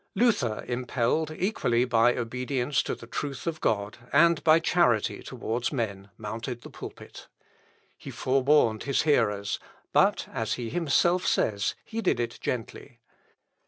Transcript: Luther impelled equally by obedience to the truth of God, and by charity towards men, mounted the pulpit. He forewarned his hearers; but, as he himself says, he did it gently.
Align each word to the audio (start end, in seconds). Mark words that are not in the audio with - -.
Luther 0.15 0.65
impelled 0.67 1.29
equally 1.29 1.85
by 1.85 2.15
obedience 2.15 2.81
to 2.81 2.95
the 2.95 3.05
truth 3.05 3.45
of 3.45 3.61
God, 3.61 3.99
and 4.11 4.43
by 4.43 4.57
charity 4.59 5.21
towards 5.21 5.71
men, 5.71 6.09
mounted 6.17 6.61
the 6.63 6.71
pulpit. 6.71 7.27
He 7.99 8.09
forewarned 8.09 8.81
his 8.85 9.03
hearers; 9.03 9.59
but, 9.93 10.27
as 10.33 10.53
he 10.53 10.71
himself 10.71 11.27
says, 11.27 11.75
he 11.85 12.01
did 12.01 12.19
it 12.19 12.39
gently. 12.41 12.97